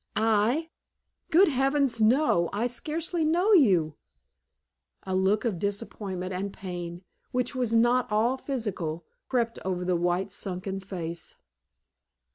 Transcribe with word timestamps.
"I? 0.15 0.71
Good 1.29 1.47
heavens, 1.49 2.01
no! 2.01 2.49
I 2.51 2.65
scarcely 2.65 3.23
know 3.23 3.53
you." 3.53 3.97
A 5.03 5.13
look 5.15 5.45
of 5.45 5.59
disappointment 5.59 6.33
and 6.33 6.51
pain, 6.51 7.03
which 7.29 7.53
was 7.53 7.75
not 7.75 8.11
all 8.11 8.35
physical, 8.35 9.05
crept 9.29 9.59
over 9.63 9.85
the 9.85 9.95
white, 9.95 10.31
sunken 10.31 10.79
face. 10.79 11.35